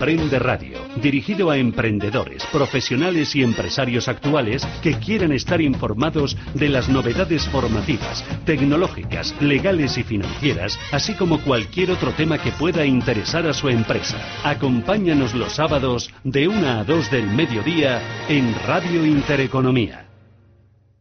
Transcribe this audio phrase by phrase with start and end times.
[0.00, 6.88] Prende Radio, dirigido a emprendedores, profesionales y empresarios actuales que quieran estar informados de las
[6.88, 13.52] novedades formativas, tecnológicas, legales y financieras, así como cualquier otro tema que pueda interesar a
[13.52, 14.16] su empresa.
[14.42, 20.06] Acompáñanos los sábados de 1 a 2 del mediodía en Radio Intereconomía.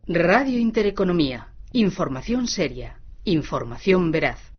[0.08, 4.59] Radio Intereconomía, información seria, información veraz.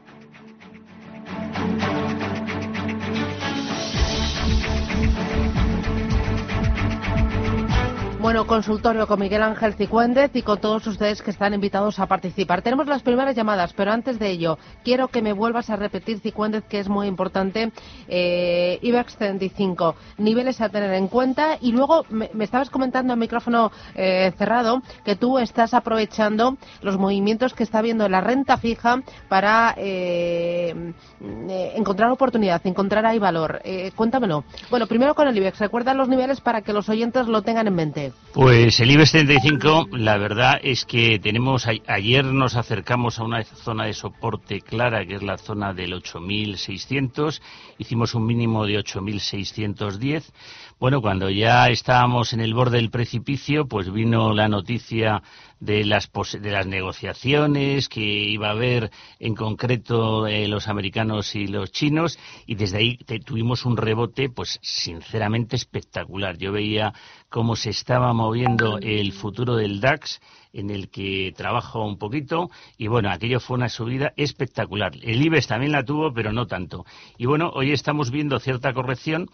[8.31, 12.61] Bueno, consultorio con Miguel Ángel Cicuéndez y con todos ustedes que están invitados a participar.
[12.61, 16.63] Tenemos las primeras llamadas, pero antes de ello, quiero que me vuelvas a repetir, Cicuéndez,
[16.63, 17.73] que es muy importante,
[18.07, 21.57] eh, IBEX 35, niveles a tener en cuenta.
[21.59, 27.53] Y luego me, estabas comentando a micrófono eh, cerrado que tú estás aprovechando los movimientos
[27.53, 33.61] que está habiendo en la renta fija para eh, eh encontrar oportunidad, encontrar ahí valor.
[33.93, 34.45] Cuéntamelo.
[34.69, 35.59] Bueno, primero con el IBEX.
[35.59, 38.13] Recuerda los niveles para que los oyentes lo tengan en mente.
[38.33, 43.85] Pues el IBEX 35, la verdad es que tenemos, ayer nos acercamos a una zona
[43.85, 47.41] de soporte clara, que es la zona del 8.600,
[47.77, 50.31] hicimos un mínimo de 8.610.
[50.79, 55.21] Bueno, cuando ya estábamos en el borde del precipicio, pues vino la noticia
[55.61, 61.45] de las, de las negociaciones que iba a haber en concreto eh, los americanos y
[61.45, 66.37] los chinos y desde ahí tuvimos un rebote pues sinceramente espectacular.
[66.37, 66.93] Yo veía
[67.29, 70.21] cómo se estaba moviendo el futuro del DAX
[70.53, 74.91] en el que trabajo un poquito y bueno, aquello fue una subida espectacular.
[75.01, 76.85] El IBEX también la tuvo, pero no tanto.
[77.17, 79.29] Y bueno, hoy estamos viendo cierta corrección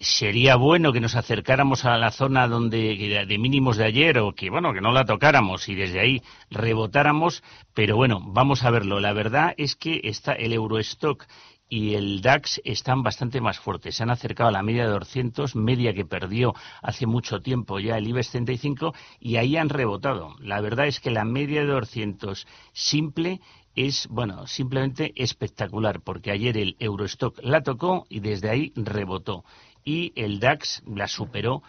[0.00, 4.50] sería bueno que nos acercáramos a la zona donde de mínimos de ayer o que
[4.50, 9.14] bueno que no la tocáramos y desde ahí rebotáramos pero bueno vamos a verlo la
[9.14, 11.24] verdad es que está el Eurostock
[11.72, 13.96] y el DAX están bastante más fuertes.
[13.96, 16.52] Se han acercado a la media de 200, media que perdió
[16.82, 20.36] hace mucho tiempo ya el IBEX 35 y ahí han rebotado.
[20.40, 23.40] La verdad es que la media de 200 simple
[23.74, 29.42] es, bueno, simplemente espectacular, porque ayer el Eurostock la tocó y desde ahí rebotó.
[29.82, 31.62] Y el DAX la superó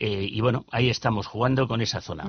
[0.00, 2.24] eh, y bueno, ahí estamos jugando con esa zona.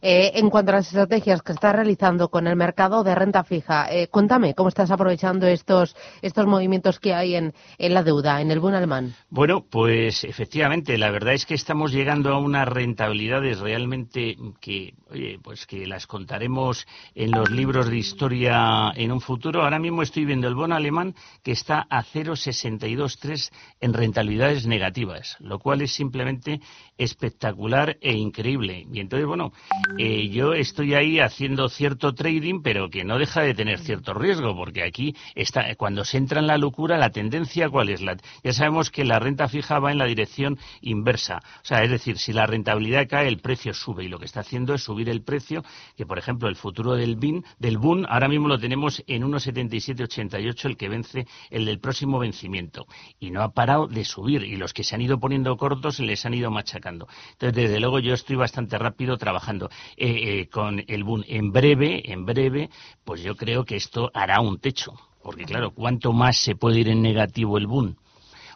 [0.00, 3.92] Eh, en cuanto a las estrategias que estás realizando con el mercado de renta fija,
[3.92, 8.52] eh, cuéntame cómo estás aprovechando estos, estos movimientos que hay en, en la deuda, en
[8.52, 9.16] el boom alemán.
[9.30, 15.40] Bueno, pues efectivamente, la verdad es que estamos llegando a unas rentabilidades realmente que, oye,
[15.42, 16.86] pues que las contaremos
[17.16, 19.64] en los libros de historia en un futuro.
[19.64, 25.58] Ahora mismo estoy viendo el bono alemán que está a 0,623 en rentabilidades negativas, lo
[25.58, 26.60] cual es simplemente
[26.98, 28.86] espectacular e increíble.
[28.92, 29.52] Y entonces, bueno,
[29.98, 34.54] eh, yo estoy ahí haciendo cierto trading, pero que no deja de tener cierto riesgo,
[34.54, 38.02] porque aquí está, cuando se entra en la locura, la tendencia, ¿cuál es?
[38.02, 41.40] La, ya sabemos que la renta fija va en la dirección inversa.
[41.62, 44.04] O sea, es decir, si la rentabilidad cae, el precio sube.
[44.04, 45.62] Y lo que está haciendo es subir el precio,
[45.96, 50.64] que por ejemplo, el futuro del BIN, del BUN, ahora mismo lo tenemos en 1,7788,
[50.64, 52.86] el que vence, el del próximo vencimiento.
[53.20, 54.42] Y no ha parado de subir.
[54.42, 56.87] Y los que se han ido poniendo cortos les han ido machacando.
[56.88, 61.24] Entonces, desde luego, yo estoy bastante rápido trabajando eh, eh, con el boom.
[61.26, 62.70] En breve, en breve,
[63.04, 64.92] pues yo creo que esto hará un techo.
[65.22, 67.96] Porque, claro, ¿cuánto más se puede ir en negativo el boom?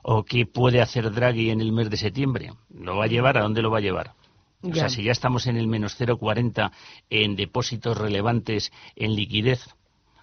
[0.03, 2.53] ¿O qué puede hacer Draghi en el mes de septiembre?
[2.71, 3.39] ¿Lo va a llevar?
[3.39, 4.15] ¿A dónde lo va a llevar?
[4.63, 6.71] O sea, si ya estamos en el menos 0,40
[7.11, 9.75] en depósitos relevantes en liquidez,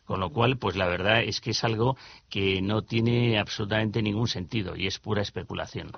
[0.09, 1.95] con lo cual, pues la verdad es que es algo
[2.31, 5.91] que no tiene absolutamente ningún sentido y es pura especulación.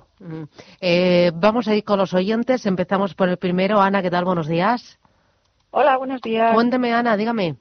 [0.81, 2.65] Eh, vamos a ir con los oyentes.
[2.65, 3.79] Empezamos por el primero.
[3.79, 4.25] Ana, ¿qué tal?
[4.25, 4.99] Buenos días.
[5.69, 6.53] Hola, buenos días.
[6.53, 7.55] Cuénteme, Ana, dígame.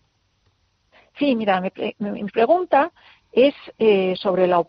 [1.20, 2.90] Sí, mira, mi, pregunta
[3.30, 4.60] es eh, sobre la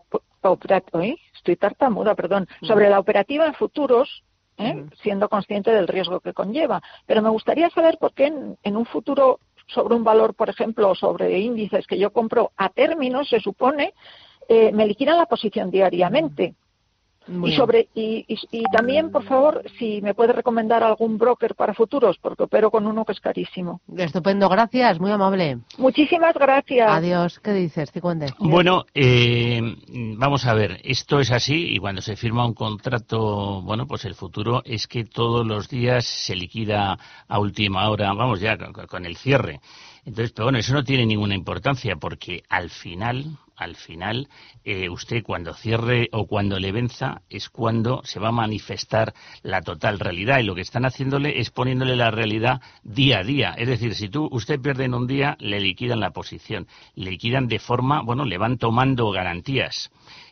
[0.44, 1.04] operativa,
[1.36, 4.24] estoy tartamuda, perdón, sobre la operativa en futuros,
[4.60, 4.86] ¿eh?
[5.02, 6.80] siendo consciente del riesgo que conlleva.
[7.08, 9.40] Pero me gustaría saber por qué en un futuro
[9.74, 13.94] sobre un valor, por ejemplo, sobre índices que yo compro a términos, se supone,
[14.48, 16.56] eh, me liquidan la posición diariamente.
[17.46, 22.18] Y sobre y, y, también, por favor, si me puede recomendar algún broker para futuros,
[22.18, 23.82] porque opero con uno que es carísimo.
[23.96, 25.60] Estupendo, gracias, muy amable.
[25.78, 26.90] Muchísimas gracias.
[26.90, 27.92] Adiós, ¿qué dices,
[28.40, 29.62] Bueno, eh,
[30.18, 34.16] vamos a ver, esto es así y cuando se firma un contrato, bueno, pues el
[34.16, 36.98] futuro es que todos los días se liquida
[37.28, 39.60] a última hora, vamos ya con el cierre.
[40.06, 44.28] Entonces, pero bueno, eso no tiene ninguna importancia porque al final, al final,
[44.64, 49.14] eh, usted cuando cierre o cuando le venza es cuando se va a manifestar
[49.44, 53.54] la total realidad y lo que están haciéndole es poniéndole la realidad día a día.
[53.58, 57.48] Es decir, si tú usted pierde en un día, le liquidan la posición, le liquidan
[57.48, 59.92] de forma, bueno, le van tomando garantías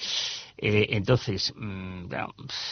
[0.57, 2.05] eh, entonces, mm,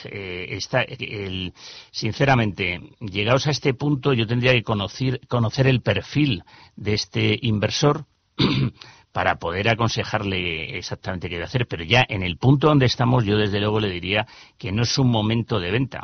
[0.06, 1.54] eh, está, el,
[1.92, 6.44] sinceramente, llegados a este punto, yo tendría que conocer, conocer el perfil
[6.76, 8.06] de este inversor
[9.12, 11.68] para poder aconsejarle exactamente qué debe hacer.
[11.68, 14.28] Pero ya en el punto donde estamos, yo desde luego le diría
[14.58, 16.04] que no es un momento de venta.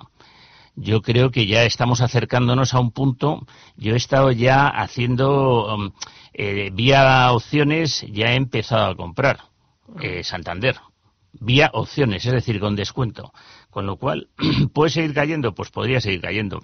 [0.75, 3.45] Yo creo que ya estamos acercándonos a un punto.
[3.75, 5.92] Yo he estado ya haciendo um,
[6.33, 9.39] eh, vía opciones, ya he empezado a comprar
[10.24, 10.77] Santander
[11.34, 13.34] vía opciones, es decir, con descuento.
[13.69, 14.30] Con lo cual,
[14.74, 15.54] ¿puede seguir cayendo?
[15.54, 16.62] Pues podría seguir cayendo.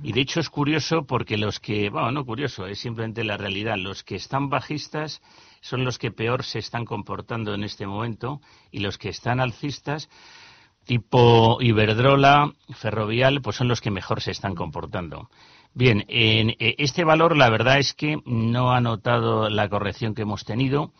[0.02, 3.76] Y de hecho es curioso porque los que, bueno, no curioso, es simplemente la realidad.
[3.76, 5.20] Los que están bajistas
[5.60, 10.08] son los que peor se están comportando en este momento y los que están alcistas
[10.84, 15.30] tipo Iberdrola, Ferrovial, pues son los que mejor se están comportando.
[15.72, 20.22] Bien, en eh, este valor la verdad es que no ha notado la corrección que
[20.22, 20.92] hemos tenido.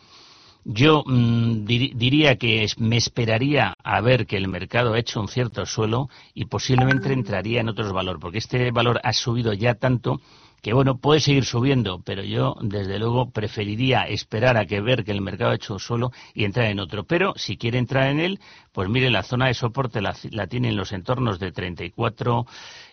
[0.63, 5.65] Yo mm, diría que me esperaría a ver que el mercado ha hecho un cierto
[5.65, 10.21] suelo y posiblemente entraría en otros valores, porque este valor ha subido ya tanto
[10.61, 15.11] que bueno, puede seguir subiendo, pero yo desde luego preferiría esperar a que ver que
[15.11, 17.03] el mercado ha hecho suelo y entrar en otro.
[17.03, 18.39] Pero si quiere entrar en él,
[18.71, 22.45] pues mire, la zona de soporte la, la tiene en los entornos de 34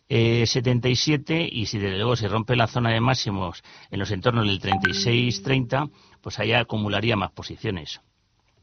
[0.09, 4.47] eh, 77 y si desde luego se rompe la zona de máximos en los entornos
[4.47, 8.01] del 36-30, pues allá acumularía más posiciones.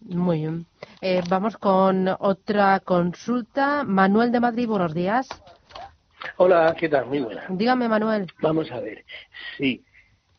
[0.02, 0.66] Muy bien.
[1.02, 3.84] Eh, vamos con otra consulta.
[3.84, 5.28] Manuel de Madrid, buenos días.
[6.38, 7.06] Hola, ¿qué tal?
[7.06, 7.46] Muy buena.
[7.50, 8.32] Dígame, Manuel.
[8.42, 9.06] Vamos a ver.
[9.58, 9.84] Sí.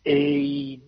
[0.04, 0.80] Eh,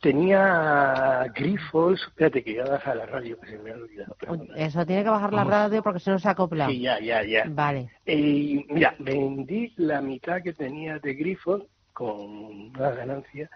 [0.00, 2.02] tenía grifos.
[2.02, 4.16] Espérate, que ya baja la radio, que se me ha olvidado.
[4.56, 6.68] Eso, tiene que bajar la radio porque si no se acopla.
[6.68, 7.44] Sí, ya, ya, ya.
[7.48, 7.90] Vale.
[8.06, 13.50] Eh, mira, vendí la mitad que tenía de grifos con una ganancia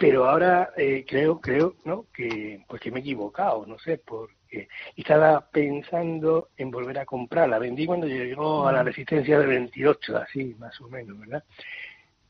[0.00, 4.66] pero ahora eh, creo creo no que pues que me he equivocado no sé porque
[4.96, 10.56] estaba pensando en volver a comprarla vendí cuando llegó a la resistencia de 28 así
[10.58, 11.44] más o menos verdad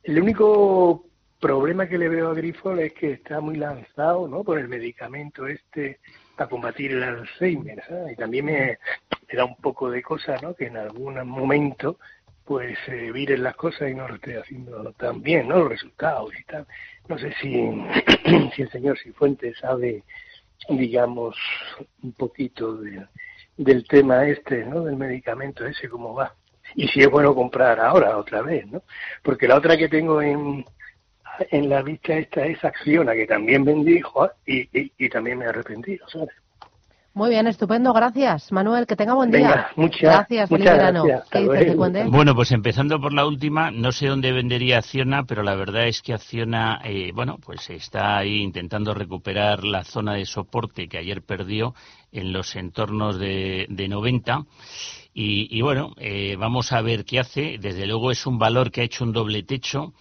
[0.02, 1.06] el único
[1.40, 5.46] problema que le veo a Grifol es que está muy lanzado no por el medicamento
[5.46, 6.00] este
[6.36, 7.82] para combatir el Alzheimer
[8.12, 8.78] y también me,
[9.32, 11.98] da un poco de cosa no que en algún momento
[12.50, 15.60] pues viren las cosas y no lo esté haciendo tan bien, ¿no?
[15.60, 16.66] Los resultados y tal.
[17.06, 17.52] No sé si,
[18.56, 20.02] si el señor Cifuentes sabe,
[20.68, 21.36] digamos,
[22.02, 22.80] un poquito
[23.56, 24.82] del tema este, ¿no?
[24.82, 26.34] Del medicamento ese, cómo va.
[26.74, 28.82] Y si es bueno comprar ahora, otra vez, ¿no?
[29.22, 30.64] Porque la otra que tengo en,
[31.50, 34.00] en la vista esta es Acciona, que también vendí
[34.46, 36.30] y, y, y también me he arrepentido, ¿sabes?
[37.12, 38.52] Muy bien, estupendo, gracias.
[38.52, 39.68] Manuel, que tenga buen día.
[39.74, 41.04] muchas, gracias, feliz verano.
[42.08, 46.02] Bueno, pues empezando por la última, no sé dónde vendería Acciona, pero la verdad es
[46.02, 51.20] que Acciona, eh, bueno, pues está ahí intentando recuperar la zona de soporte que ayer
[51.22, 51.74] perdió
[52.12, 54.44] en los entornos de, de 90.
[55.12, 57.58] Y, bueno, eh, vamos a ver qué hace.
[57.60, 59.92] Desde luego es un valor que ha hecho un doble techo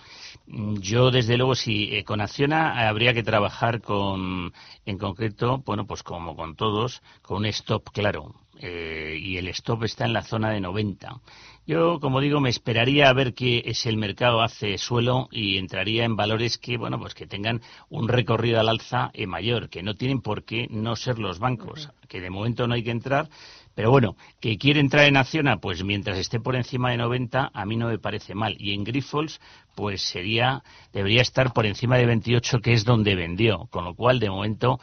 [0.52, 4.52] yo, desde luego, si eh, con Acciona habría que trabajar con,
[4.86, 8.34] en concreto, bueno, pues como con todos, con un stop claro.
[8.62, 11.22] Eh, y el stop está en la zona de 90.
[11.66, 16.04] Yo, como digo, me esperaría a ver qué es el mercado hace suelo y entraría
[16.04, 19.94] en valores que, bueno, pues que tengan un recorrido al alza eh, mayor, que no
[19.94, 23.30] tienen por qué no ser los bancos, que de momento no hay que entrar,
[23.80, 27.66] pero bueno, que quiere entrar en Acciona, pues mientras esté por encima de 90, a
[27.66, 28.58] mí no me parece mal.
[28.60, 29.40] Y en Grifols,
[29.74, 33.70] pues sería, debería estar por encima de 28, que es donde vendió.
[33.72, 34.82] Con lo cual, de momento,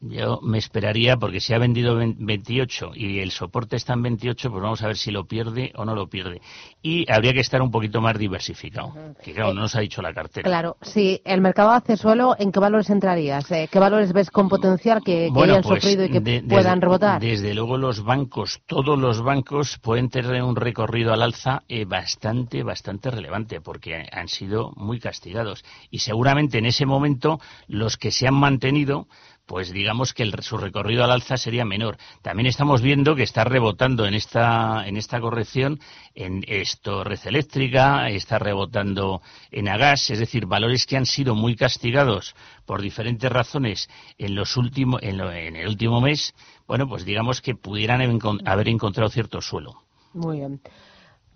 [0.00, 4.62] yo me esperaría, porque si ha vendido 28 y el soporte está en 28, pues
[4.62, 6.40] vamos a ver si lo pierde o no lo pierde.
[6.82, 10.12] Y habría que estar un poquito más diversificado, que claro, no nos ha dicho la
[10.12, 10.48] cartera.
[10.48, 13.50] Claro, si el mercado hace suelo, ¿en qué valores entrarías?
[13.50, 17.20] Eh, ¿Qué valores ves con potencial que, hayan pues, sufrido y que puedan rebotar?
[17.20, 22.62] Desde luego los bancos, todos los bancos pueden tener un recorrido al alza eh, bastante,
[22.62, 25.64] bastante relevante, porque han sido muy castigados.
[25.90, 29.08] Y seguramente en ese momento los que se han mantenido
[29.46, 31.96] pues digamos que su recorrido al alza sería menor.
[32.22, 35.80] También estamos viendo que está rebotando en esta, en esta corrección
[36.14, 41.54] en esto red eléctrica, está rebotando en agas, es decir, valores que han sido muy
[41.54, 42.34] castigados
[42.64, 43.88] por diferentes razones
[44.18, 46.34] en los últimos, en, en el último mes,
[46.66, 48.00] bueno, pues digamos que pudieran
[48.44, 49.82] haber encontrado cierto suelo.
[50.12, 50.60] Muy bien.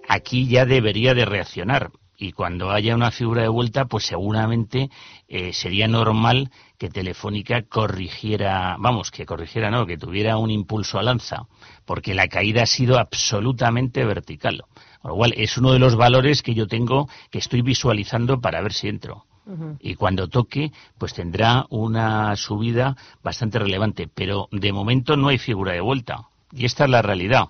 [0.07, 4.89] aquí ya debería de reaccionar y cuando haya una figura de vuelta, pues seguramente
[5.27, 11.07] eh, sería normal que Telefónica corrigiera, vamos, que corrigiera, no, que tuviera un impulso al
[11.07, 11.47] alza,
[11.85, 14.63] porque la caída ha sido absolutamente vertical.
[15.01, 18.61] Con lo cual, es uno de los valores que yo tengo, que estoy visualizando para
[18.61, 19.25] ver si entro.
[19.79, 24.09] Y cuando toque, pues tendrá una subida bastante relevante.
[24.13, 26.27] Pero de momento no hay figura de vuelta.
[26.51, 27.45] Y esta es la realidad.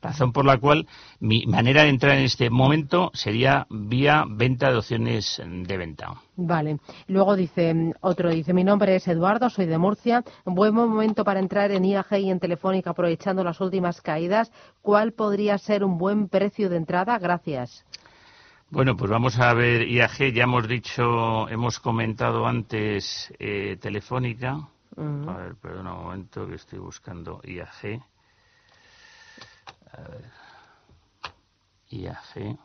[0.00, 0.86] Razón por la cual
[1.18, 6.14] mi manera de entrar en este momento sería vía venta de opciones de venta.
[6.36, 6.78] Vale.
[7.08, 10.22] Luego dice otro, dice, mi nombre es Eduardo, soy de Murcia.
[10.44, 14.52] Buen momento para entrar en IAG y en Telefónica aprovechando las últimas caídas.
[14.82, 17.18] ¿Cuál podría ser un buen precio de entrada?
[17.18, 17.84] Gracias.
[18.70, 20.32] Bueno, pues vamos a ver IAG.
[20.32, 24.68] Ya hemos dicho, hemos comentado antes eh, Telefónica.
[24.96, 28.00] A ver, perdón un momento que estoy buscando IAG.
[29.92, 30.24] A ver.
[31.90, 32.58] IAG.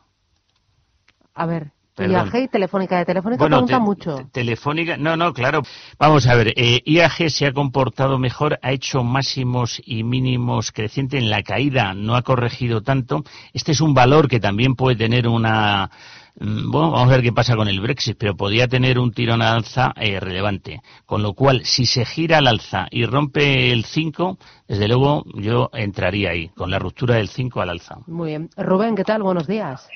[1.34, 1.72] A ver.
[1.96, 2.98] IAG y Telefónica.
[2.98, 4.28] De Telefónica pregunta mucho.
[4.32, 5.62] Telefónica, no, no, claro.
[5.98, 11.22] Vamos a ver, eh, IAG se ha comportado mejor, ha hecho máximos y mínimos crecientes
[11.22, 13.22] en la caída, no ha corregido tanto.
[13.52, 15.90] Este es un valor que también puede tener una
[16.36, 19.56] bueno, vamos a ver qué pasa con el Brexit, pero podría tener un tirón al
[19.56, 20.80] alza eh, relevante.
[21.06, 25.70] Con lo cual, si se gira al alza y rompe el 5, desde luego yo
[25.72, 27.96] entraría ahí, con la ruptura del 5 al alza.
[28.06, 28.50] Muy bien.
[28.56, 29.22] Rubén, ¿qué tal?
[29.22, 29.88] Buenos días.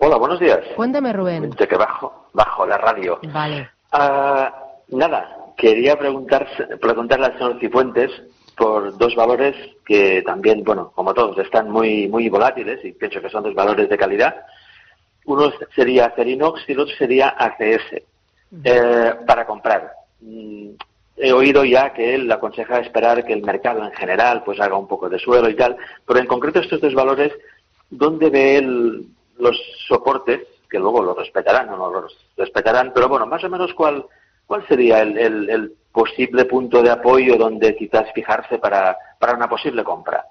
[0.00, 0.60] Hola, buenos días.
[0.74, 1.50] Cuéntame, Rubén.
[1.50, 3.20] De que bajo, bajo la radio.
[3.32, 3.70] Vale.
[3.92, 4.52] Ah,
[4.88, 6.48] nada, quería preguntar,
[6.80, 8.10] preguntarle al señor Cifuentes
[8.56, 9.54] por dos valores
[9.86, 13.88] que también, bueno, como todos, están muy, muy volátiles y pienso que son dos valores
[13.88, 14.34] de calidad
[15.26, 18.02] uno sería Acerinox y el otro sería ACS,
[18.64, 19.92] eh, para comprar.
[20.20, 20.70] Mm,
[21.16, 24.88] he oído ya que él aconseja esperar que el mercado en general pues haga un
[24.88, 25.76] poco de suelo y tal,
[26.06, 27.32] pero en concreto estos dos valores,
[27.90, 29.06] ¿dónde ve él
[29.38, 30.40] los soportes?
[30.68, 34.04] Que luego los respetarán o no los respetarán, pero bueno, más o menos cuál,
[34.46, 40.24] cuál sería el, posible punto de apoyo donde quizás fijarse para, para una posible compra.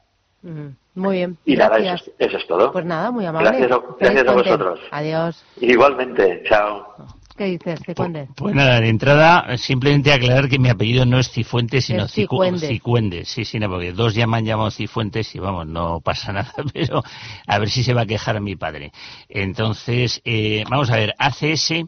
[0.96, 1.38] Muy bien.
[1.46, 2.72] Y nada, eso, es todo.
[2.72, 3.50] Pues nada, muy amable.
[3.50, 4.80] Gracias, a, vosotros.
[4.92, 5.44] Adiós.
[5.60, 6.94] Igualmente, chao.
[7.36, 8.26] ¿Qué dices, Cicuende?
[8.26, 13.26] Pues, pues, nada, de entrada, simplemente aclarar que mi apellido no es Cifuentes, sino Cicuende.
[13.26, 17.02] Sí, sí, no, porque dos llaman llamado Cifuentes y vamos, no pasa nada, pero
[17.48, 18.92] a ver si se va a quejar mi padre.
[19.30, 21.86] Entonces, eh, vamos a ver, ACS, eh,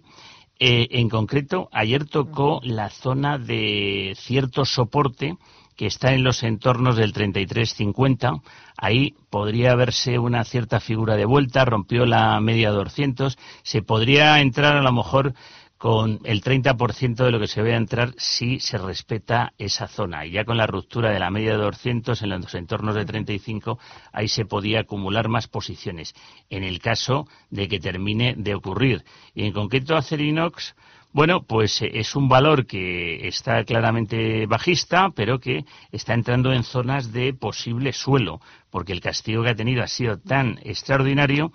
[0.57, 5.35] en concreto, ayer tocó la zona de cierto soporte
[5.75, 8.41] que está en los entornos del 33.50.
[8.77, 13.37] Ahí podría verse una cierta figura de vuelta, rompió la media de 200.
[13.63, 15.33] Se podría entrar a lo mejor
[15.77, 20.25] con el 30% de lo que se ve a entrar si se respeta esa zona.
[20.25, 23.77] Y ya con la ruptura de la media de 200 en los entornos de 35,
[24.11, 26.15] ahí se podía acumular más posiciones,
[26.49, 29.03] en el caso de que termine de ocurrir.
[29.33, 30.75] Y en concreto Acerinox,
[31.15, 36.63] bueno, pues eh, es un valor que está claramente bajista, pero que está entrando en
[36.63, 41.53] zonas de posible suelo, porque el castigo que ha tenido ha sido tan extraordinario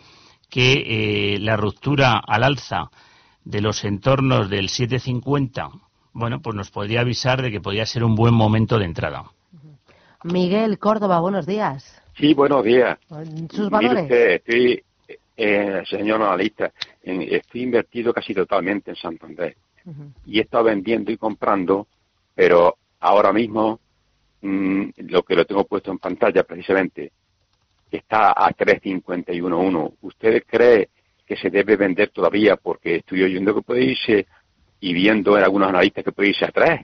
[0.49, 2.91] que eh, la ruptura al alza
[3.45, 5.69] de los entornos del 750,
[6.15, 9.25] bueno, pues nos podría avisar de que podría ser un buen momento de entrada.
[10.25, 12.01] Miguel Córdoba, buenos días.
[12.19, 12.99] Sí, buenos días.
[13.51, 14.11] ¿Sus valores?
[14.11, 14.83] estoy
[15.43, 16.71] eh, señor analista,
[17.03, 19.57] estoy invertido casi totalmente en Santander.
[20.27, 21.87] Y he estado vendiendo y comprando,
[22.35, 23.81] pero ahora mismo
[24.43, 27.13] mm, lo que lo tengo puesto en pantalla precisamente
[27.91, 29.95] está a 351.1.
[30.03, 30.91] ¿Usted cree
[31.27, 32.57] que se debe vender todavía?
[32.57, 34.27] Porque estoy oyendo que puede irse
[34.81, 36.81] y viendo en algunos analistas que puede irse a 3.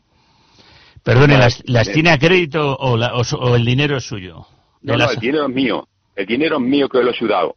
[1.02, 4.46] Perdone, ¿las, tiene a crédito o, el dinero es suyo?
[4.80, 5.86] No, no, el dinero es mío.
[6.14, 7.56] El dinero es mío que lo he sudado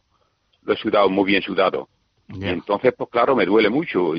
[0.70, 1.88] lo he sudado muy bien sudado.
[2.32, 4.12] Y entonces, pues claro, me duele mucho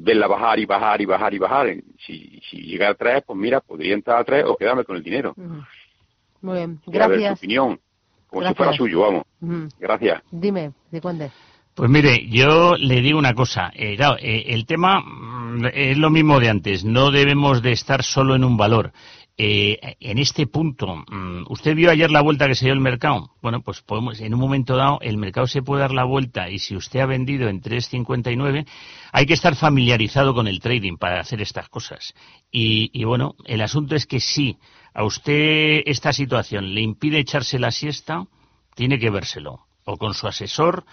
[0.00, 1.66] verla bajar y bajar y bajar y bajar.
[1.98, 5.02] Si, si llega a tres, pues mira, podría entrar a tres o quedarme con el
[5.02, 5.34] dinero.
[6.40, 7.38] Muy bien, gracias.
[7.38, 7.78] Su opinión,
[8.26, 9.72] como si fuera suyo, vamos.
[9.78, 10.22] Gracias.
[10.30, 11.30] Dime, ¿de cuándo?
[11.74, 13.70] Pues mire, yo le digo una cosa.
[13.74, 16.84] Eh, claro, eh, el tema mm, es lo mismo de antes.
[16.84, 18.92] No debemos de estar solo en un valor.
[19.40, 23.36] Eh, en este punto, mm, ¿usted vio ayer la vuelta que se dio el mercado?
[23.40, 26.58] Bueno, pues podemos, en un momento dado, el mercado se puede dar la vuelta y
[26.58, 28.66] si usted ha vendido en 3.59,
[29.12, 32.14] hay que estar familiarizado con el trading para hacer estas cosas.
[32.50, 34.58] Y, y bueno, el asunto es que si
[34.92, 38.24] a usted esta situación le impide echarse la siesta,
[38.74, 40.84] tiene que vérselo o con su asesor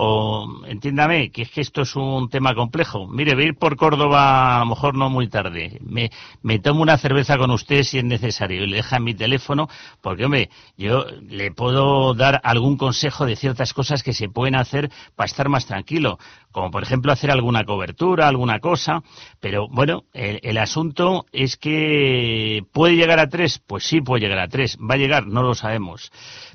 [0.00, 3.08] o entiéndame que es que esto es un tema complejo.
[3.08, 5.78] Mire, voy a ir por Córdoba a lo mejor no muy tarde.
[5.82, 9.68] Me, me tomo una cerveza con usted si es necesario y le deja mi teléfono
[10.00, 14.88] porque, hombre, yo le puedo dar algún consejo de ciertas cosas que se pueden hacer
[15.16, 16.18] para estar más tranquilo,
[16.52, 19.02] como por ejemplo hacer alguna cobertura, alguna cosa,
[19.40, 24.38] pero bueno, el, el asunto es que puede llegar a tres, pues sí puede llegar
[24.38, 26.10] a tres, va a llegar, no lo sabemos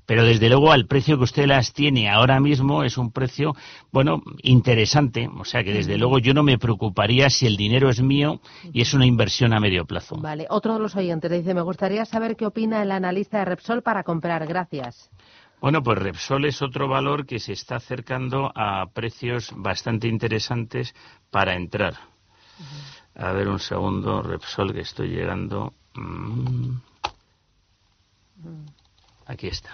[0.05, 3.55] pero desde luego al precio que usted las tiene ahora mismo es un precio,
[3.91, 5.29] bueno, interesante.
[5.39, 8.81] O sea que desde luego yo no me preocuparía si el dinero es mío y
[8.81, 10.15] es una inversión a medio plazo.
[10.17, 13.81] Vale, otro de los oyentes dice, me gustaría saber qué opina el analista de Repsol
[13.81, 14.45] para comprar.
[14.45, 15.09] Gracias.
[15.63, 20.93] Bueno, pues Repsol es otro valor que se está acercando a precios bastante interesantes
[21.31, 21.93] para entrar.
[23.15, 25.73] A ver un segundo, Repsol, que estoy llegando.
[25.93, 26.75] Mm.
[29.25, 29.69] Aquí está.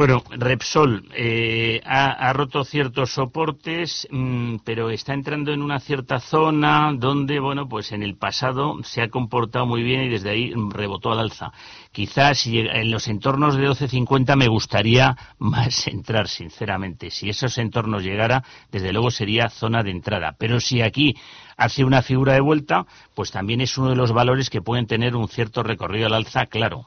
[0.00, 6.94] Bueno, Repsol eh, ha, roto ciertos soportes, mm, pero está entrando en una cierta zona
[6.96, 11.12] donde, bueno, pues en el pasado se ha comportado muy bien y desde ahí rebotó
[11.12, 11.52] al alza.
[11.92, 17.10] Quizás en los entornos de 12.50 me gustaría más entrar, sinceramente.
[17.10, 20.34] Si esos entornos llegara, desde luego sería zona de entrada.
[20.38, 21.14] Pero si aquí
[21.58, 25.14] hace una figura de vuelta, pues también es uno de los valores que pueden tener
[25.14, 26.86] un cierto recorrido al alza, claro.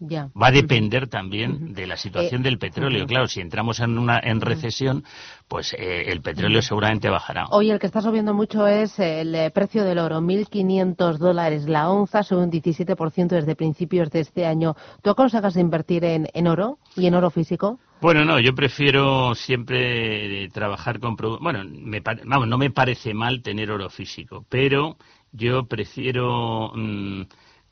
[0.00, 3.06] Va a depender también de la situación eh, del petróleo.
[3.06, 5.04] Claro, si entramos en una en recesión,
[5.48, 7.46] pues eh, el petróleo seguramente bajará.
[7.50, 11.88] Hoy el que está subiendo mucho es el eh, precio del oro, 1.500 dólares la
[11.88, 14.74] onza, sube un 17% desde principios de este año.
[15.02, 17.78] ¿Tú aconsejas invertir en, en oro y en oro físico?
[18.00, 21.16] Bueno, no, yo prefiero siempre trabajar con...
[21.16, 24.98] Bueno, me, vamos, no me parece mal tener oro físico, pero
[25.32, 26.72] yo prefiero...
[26.74, 27.22] Mm,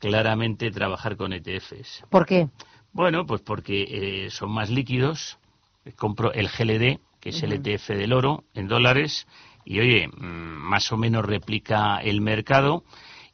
[0.09, 2.03] claramente trabajar con ETFs.
[2.09, 2.49] ¿Por qué?
[2.91, 5.39] Bueno, pues porque eh, son más líquidos.
[5.95, 9.27] Compro el GLD, que es el ETF del oro, en dólares,
[9.65, 12.83] y oye, mm, más o menos replica el mercado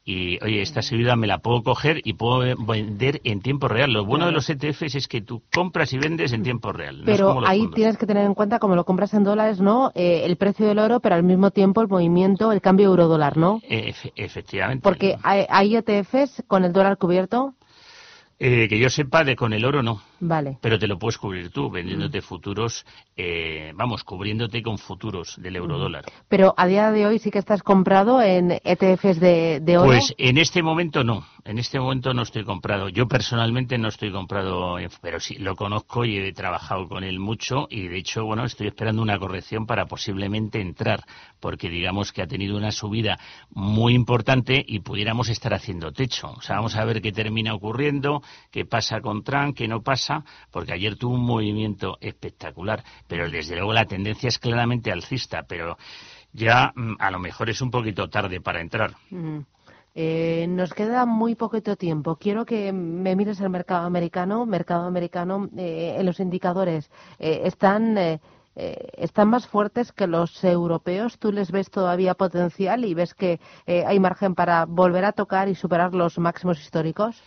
[0.10, 3.94] y oye, esta subida me la puedo coger y puedo vender en tiempo real.
[3.94, 7.04] Lo bueno de los ETFs es que tú compras y vendes en tiempo real.
[7.06, 9.92] Pero ahí tienes que tener en cuenta, como lo compras en dólares, ¿no?
[9.94, 13.62] Eh, el precio del oro, pero al mismo tiempo el movimiento, el cambio euro-dólar, ¿no?
[13.70, 14.82] efectivamente.
[14.82, 17.54] Porque hay, hay ETFs con el dólar cubierto.
[18.42, 20.02] Eh, que yo sepa, de con el oro no.
[20.22, 20.58] Vale.
[20.62, 22.86] Pero te lo puedes cubrir tú, vendiéndote futuros,
[23.18, 26.06] eh, vamos, cubriéndote con futuros del eurodólar.
[26.30, 29.88] Pero a día de hoy sí que estás comprado en ETFs de, de oro.
[29.88, 31.26] Pues en este momento no.
[31.50, 32.90] En este momento no estoy comprado.
[32.90, 37.66] Yo personalmente no estoy comprado, pero sí lo conozco y he trabajado con él mucho
[37.72, 41.04] y de hecho, bueno, estoy esperando una corrección para posiblemente entrar,
[41.40, 43.18] porque digamos que ha tenido una subida
[43.50, 46.34] muy importante y pudiéramos estar haciendo techo.
[46.38, 50.24] O sea, vamos a ver qué termina ocurriendo, qué pasa con Trump, qué no pasa
[50.52, 55.80] porque ayer tuvo un movimiento espectacular, pero desde luego la tendencia es claramente alcista, pero
[56.32, 58.94] ya mm, a lo mejor es un poquito tarde para entrar.
[59.96, 62.16] Eh, nos queda muy poquito tiempo.
[62.18, 64.46] Quiero que me mires el mercado americano.
[64.46, 68.20] Mercado americano, eh, en los indicadores eh, están
[68.56, 71.18] están más fuertes que los europeos.
[71.18, 75.56] ¿Tú les ves todavía potencial y ves que hay margen para volver a tocar y
[75.56, 77.24] superar los máximos históricos?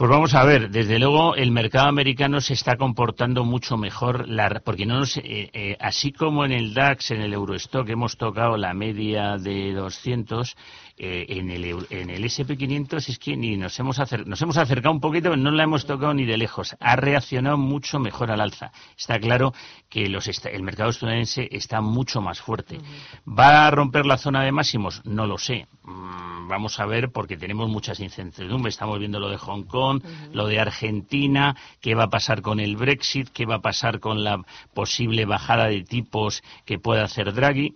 [0.00, 4.26] Pues vamos a ver, desde luego el mercado americano se está comportando mucho mejor,
[4.64, 8.56] porque no nos, eh, eh, así como en el DAX, en el Eurostock hemos tocado
[8.56, 10.56] la media de 200,
[11.02, 15.00] eh, en el, en el SP500 es que ni nos hemos, nos hemos acercado un
[15.00, 16.76] poquito, pero no la hemos tocado ni de lejos.
[16.78, 18.70] Ha reaccionado mucho mejor al alza.
[18.98, 19.54] Está claro
[19.88, 22.78] que los el mercado estadounidense está mucho más fuerte.
[23.26, 25.00] ¿Va a romper la zona de máximos?
[25.04, 25.68] No lo sé.
[25.84, 28.74] Mm, vamos a ver porque tenemos muchas incertidumbres.
[28.74, 29.89] Estamos viendo lo de Hong Kong,
[30.32, 34.24] lo de Argentina, qué va a pasar con el Brexit, qué va a pasar con
[34.24, 34.42] la
[34.74, 37.74] posible bajada de tipos que pueda hacer Draghi.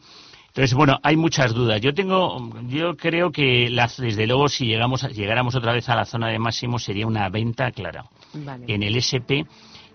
[0.48, 1.81] Entonces, bueno, hay muchas dudas.
[1.81, 6.29] Yo tengo, yo creo que desde luego si llegamos, llegáramos otra vez a la zona
[6.29, 8.05] de máximo sería una venta clara.
[8.68, 9.42] En el SP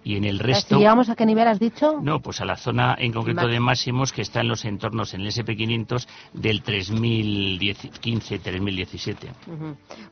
[0.03, 0.77] y en el resto...
[0.77, 1.99] ¿Llegamos a qué nivel has dicho?
[2.01, 5.21] No, pues a la zona en concreto de máximos que está en los entornos en
[5.21, 9.15] el SP500 del 3015-3017.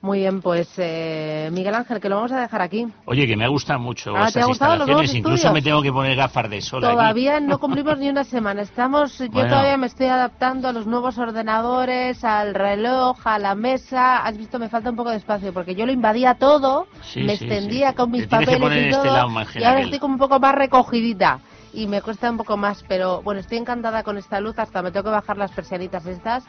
[0.02, 2.88] Muy bien, pues eh, Miguel Ángel, que lo vamos a dejar aquí.
[3.06, 6.50] Oye, que me ha gustado mucho ah, estas instalaciones, incluso me tengo que poner gafas
[6.50, 10.74] de sol Todavía no cumplimos ni una semana, estamos, yo todavía me estoy adaptando a
[10.74, 15.18] los nuevos ordenadores, al reloj, a la mesa, has visto, me falta un poco de
[15.18, 19.64] espacio, porque yo lo invadía todo, me extendía con mis papeles y este todo, y
[19.64, 21.40] ahora estoy como un poco más recogidita
[21.74, 24.92] y me cuesta un poco más, pero bueno, estoy encantada con esta luz, hasta me
[24.92, 26.44] tengo que bajar las persianitas estas,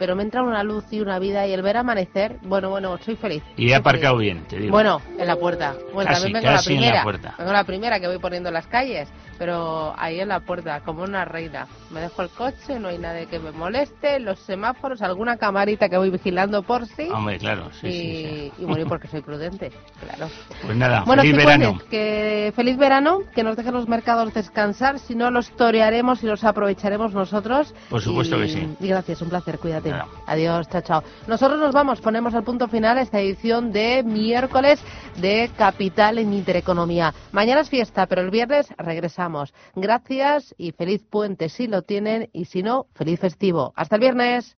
[0.00, 3.16] pero me entra una luz y una vida y el ver amanecer, bueno, bueno, soy
[3.16, 3.42] feliz.
[3.58, 4.72] Y he aparcado bien, te digo.
[4.72, 5.74] Bueno, en la puerta.
[5.92, 7.04] Bueno, también vengo la primera.
[7.04, 11.02] Vengo la primera que voy poniendo en las calles pero ahí en la puerta, como
[11.02, 11.66] una reina.
[11.90, 15.96] Me dejo el coche, no hay nadie que me moleste, los semáforos, alguna camarita que
[15.96, 17.08] voy vigilando por sí.
[17.10, 20.30] Hombre, claro, sí, y, sí, y bueno, porque soy prudente, claro.
[20.62, 21.78] Pues nada, feliz verano.
[21.88, 26.44] Que, feliz verano, que nos dejen los mercados descansar, si no los torearemos y los
[26.44, 27.74] aprovecharemos nosotros.
[27.88, 28.76] Por supuesto que sí.
[28.78, 29.89] Y gracias, un placer, cuídate.
[30.26, 31.02] Adiós, chao, chao.
[31.26, 34.80] Nosotros nos vamos, ponemos el punto final esta edición de miércoles
[35.20, 37.12] de Capital en Intereconomía.
[37.32, 39.52] Mañana es fiesta, pero el viernes regresamos.
[39.74, 43.72] Gracias y feliz puente si lo tienen y si no, feliz festivo.
[43.76, 44.48] Hasta el viernes.